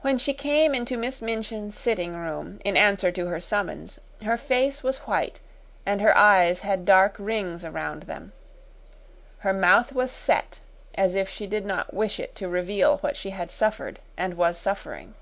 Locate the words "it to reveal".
12.18-12.96